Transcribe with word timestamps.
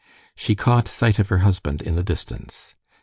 She 0.35 0.55
caught 0.55 0.87
sight 0.87 1.19
of 1.19 1.29
her 1.29 1.37
husband 1.45 1.83
in 1.83 1.93
the 1.93 2.01
distance. 2.01 2.73